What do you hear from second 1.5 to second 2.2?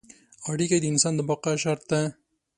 شرط ده.